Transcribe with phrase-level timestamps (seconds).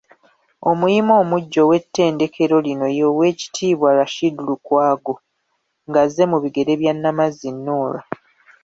[0.69, 5.13] Omuyima omuggya ow’ettendekero lino ye Owek.Rashid Lukwago
[5.89, 8.05] ng’azze mu bigere bya Namazzi Norah.